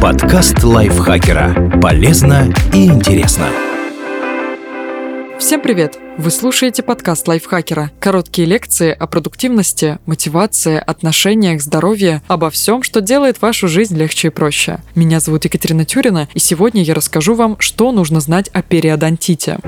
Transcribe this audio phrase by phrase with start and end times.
[0.00, 1.80] Подкаст лайфхакера.
[1.80, 3.46] Полезно и интересно.
[5.38, 5.98] Всем привет!
[6.18, 7.90] Вы слушаете подкаст лайфхакера.
[8.00, 14.30] Короткие лекции о продуктивности, мотивации, отношениях, здоровье, обо всем, что делает вашу жизнь легче и
[14.30, 14.78] проще.
[14.94, 19.58] Меня зовут Екатерина Тюрина, и сегодня я расскажу вам, что нужно знать о периодонтите.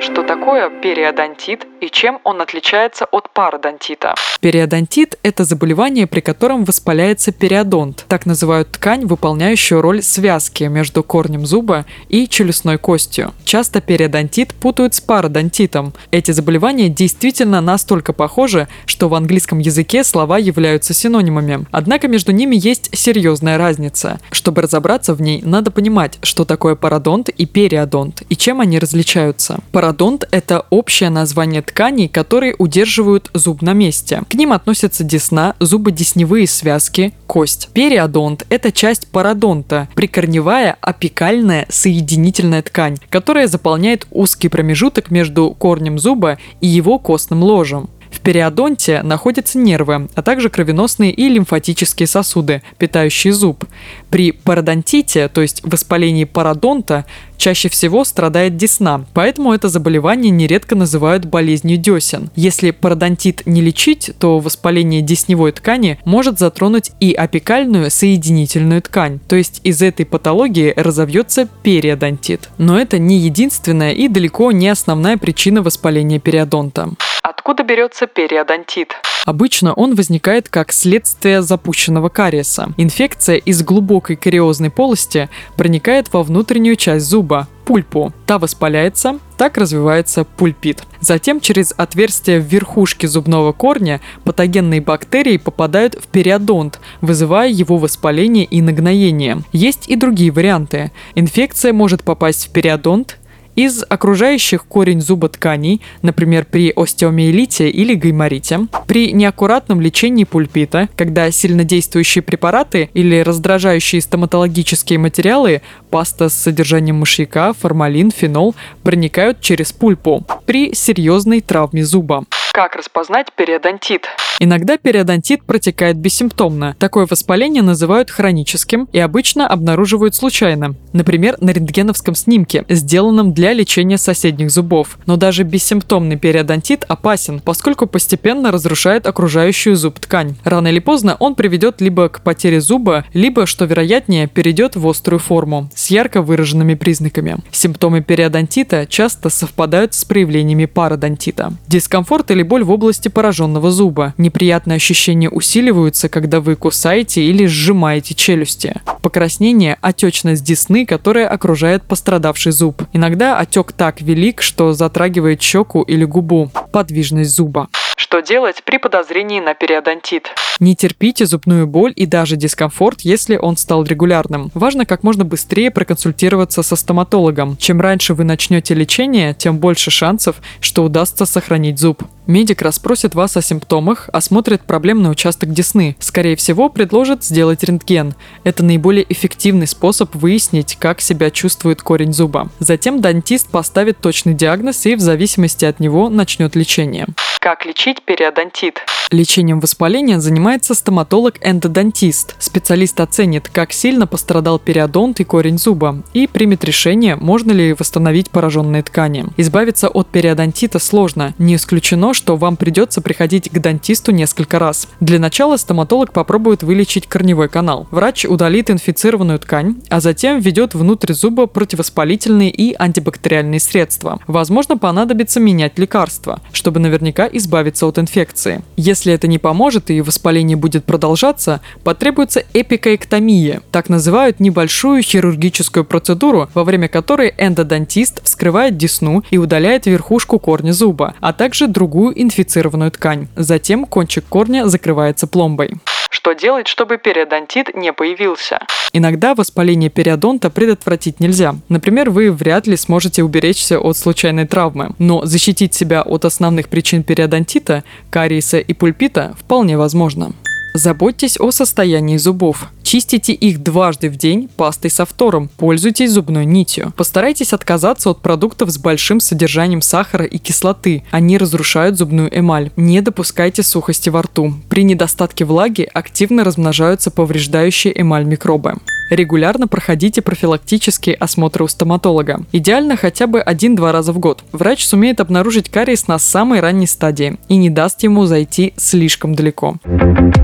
[0.00, 4.14] Что такое периодонтит и чем он отличается от пародонтита.
[4.40, 8.04] Периодонтит– это заболевание, при котором воспаляется периодонт.
[8.08, 13.34] Так называют ткань, выполняющую роль связки между корнем зуба и челюстной костью.
[13.44, 15.92] Часто периодонтит путают с пародонтитом.
[16.12, 21.66] Эти заболевания действительно настолько похожи, что в английском языке слова являются синонимами.
[21.72, 24.20] Однако между ними есть серьезная разница.
[24.30, 29.58] Чтобы разобраться в ней, надо понимать, что такое пародонт и периодонт, и чем они различаются.
[29.72, 34.22] Пародонт– это общее название тканей, которые удерживают зуб на месте.
[34.28, 37.70] К ним относятся десна, зубодесневые связки, кость.
[37.72, 46.38] Периодонт– это часть пародонта, прикорневая апикальная соединительная ткань, которая заполняет узкий промежуток между корнем зуба
[46.60, 47.88] и его костным ложем.
[48.12, 53.64] В периодонте находятся нервы, а также кровеносные и лимфатические сосуды, питающие зуб.
[54.10, 57.06] При пародонтите, то есть воспалении пародонта,
[57.38, 62.30] чаще всего страдает десна, поэтому это заболевание нередко называют болезнью десен.
[62.36, 69.34] Если пародонтит не лечить, то воспаление десневой ткани может затронуть и апикальную соединительную ткань, то
[69.34, 72.50] есть из этой патологии разовьется периодонтит.
[72.58, 76.90] Но это не единственная и далеко не основная причина воспаления периодонта.
[77.22, 78.94] Откуда берется периодонтит?
[79.26, 82.70] Обычно он возникает как следствие запущенного кариеса.
[82.76, 88.12] Инфекция из глубокой кариозной полости проникает во внутреннюю часть зуба, пульпу.
[88.26, 90.82] Та воспаляется, так развивается пульпит.
[91.00, 98.44] Затем через отверстие в верхушке зубного корня патогенные бактерии попадают в периодонт, вызывая его воспаление
[98.44, 99.42] и нагноение.
[99.52, 100.90] Есть и другие варианты.
[101.14, 103.18] Инфекция может попасть в периодонт,
[103.56, 111.30] из окружающих корень зуба тканей, например, при остеомиелите или гайморите, при неаккуратном лечении пульпита, когда
[111.30, 120.24] сильнодействующие препараты или раздражающие стоматологические материалы, паста с содержанием мышьяка, формалин, фенол, проникают через пульпу,
[120.46, 122.24] при серьезной травме зуба.
[122.52, 124.08] Как распознать периодонтит?
[124.38, 126.76] Иногда периодонтит протекает бессимптомно.
[126.78, 130.74] Такое воспаление называют хроническим и обычно обнаруживают случайно.
[130.92, 134.98] Например, на рентгеновском снимке, сделанном для лечения соседних зубов.
[135.06, 140.34] Но даже бессимптомный периодонтит опасен, поскольку постепенно разрушает окружающую зуб ткань.
[140.44, 145.20] Рано или поздно он приведет либо к потере зуба, либо, что вероятнее, перейдет в острую
[145.20, 147.38] форму с ярко выраженными признаками.
[147.50, 151.54] Симптомы периодонтита часто совпадают с проявлениями пародонтита.
[151.66, 154.14] Дискомфорт или боль в области пораженного зуба.
[154.18, 158.80] Неприятные ощущения усиливаются, когда вы кусаете или сжимаете челюсти.
[159.02, 162.82] Покраснение– отечность десны, которая окружает пострадавший зуб.
[162.92, 166.50] Иногда отек так велик, что затрагивает щеку или губу.
[166.72, 167.68] Подвижность зуба.
[168.02, 170.34] Что делать при подозрении на периодонтит?
[170.58, 174.50] Не терпите зубную боль и даже дискомфорт, если он стал регулярным.
[174.54, 177.56] Важно как можно быстрее проконсультироваться со стоматологом.
[177.58, 182.02] Чем раньше вы начнете лечение, тем больше шансов, что удастся сохранить зуб.
[182.26, 185.96] Медик расспросит вас о симптомах, осмотрит проблемный участок десны.
[186.00, 188.14] Скорее всего, предложит сделать рентген.
[188.42, 192.48] Это наиболее эффективный способ выяснить, как себя чувствует корень зуба.
[192.58, 197.06] Затем дантист поставит точный диагноз и в зависимости от него начнет лечение.
[197.40, 198.80] Как лечить периодонтит?
[199.10, 202.34] Лечением воспаления занимается стоматолог-эндодонтист.
[202.38, 208.30] Специалист оценит, как сильно пострадал периодонт и корень зуба, и примет решение, можно ли восстановить
[208.30, 209.26] пораженные ткани.
[209.36, 211.34] Избавиться от периодонтита сложно.
[211.36, 214.88] Не исключено, что вам придется приходить к дантисту несколько раз.
[215.00, 217.86] Для начала стоматолог попробует вылечить корневой канал.
[217.90, 224.20] Врач удалит инфицированную ткань, а затем введет внутрь зуба противовоспалительные и антибактериальные средства.
[224.26, 227.26] Возможно, понадобится менять лекарства, чтобы наверняка
[227.72, 228.62] избавиться от инфекции.
[228.76, 233.62] Если это не поможет и воспаление будет продолжаться, потребуется эпикоэктомия.
[233.70, 240.72] Так называют небольшую хирургическую процедуру, во время которой эндодонтист вскрывает десну и удаляет верхушку корня
[240.72, 243.28] зуба, а также другую инфицированную ткань.
[243.36, 245.72] Затем кончик корня закрывается пломбой.
[246.12, 248.58] Что делать, чтобы периодонтит не появился?
[248.92, 251.54] Иногда воспаление периодонта предотвратить нельзя.
[251.70, 257.02] Например, вы вряд ли сможете уберечься от случайной травмы, но защитить себя от основных причин
[257.02, 260.32] периодонтита, кариеса и пульпита вполне возможно.
[260.74, 262.68] Заботьтесь о состоянии зубов.
[262.82, 265.48] Чистите их дважды в день пастой со фтором.
[265.56, 266.92] Пользуйтесь зубной нитью.
[266.96, 271.04] Постарайтесь отказаться от продуктов с большим содержанием сахара и кислоты.
[271.10, 272.70] Они разрушают зубную эмаль.
[272.76, 274.54] Не допускайте сухости во рту.
[274.68, 278.74] При недостатке влаги активно размножаются повреждающие эмаль микробы.
[279.10, 282.44] Регулярно проходите профилактические осмотры у стоматолога.
[282.50, 284.42] Идеально хотя бы один-два раза в год.
[284.52, 289.76] Врач сумеет обнаружить кариес на самой ранней стадии и не даст ему зайти слишком далеко.